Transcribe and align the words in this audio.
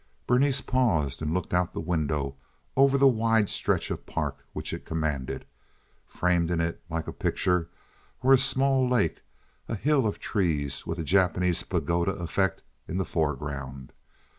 Berenice 0.25 0.61
paused 0.61 1.21
and 1.21 1.31
looked 1.31 1.53
out 1.53 1.73
the 1.73 1.79
window 1.79 2.35
over 2.75 2.97
the 2.97 3.07
wide 3.07 3.49
stretch 3.49 3.91
of 3.91 4.07
park 4.07 4.43
which 4.51 4.73
it 4.73 4.83
commanded. 4.83 5.45
Framed 6.07 6.49
in 6.49 6.59
it 6.59 6.81
like 6.89 7.07
a 7.07 7.13
picture 7.13 7.69
were 8.23 8.33
a 8.33 8.37
small 8.39 8.89
lake, 8.89 9.21
a 9.67 9.75
hill 9.75 10.07
of 10.07 10.17
trees, 10.17 10.87
with 10.87 10.97
a 10.97 11.03
Japanese 11.03 11.61
pagoda 11.61 12.13
effect 12.13 12.63
in 12.87 12.97
the 12.97 13.05
foreground. 13.05 13.91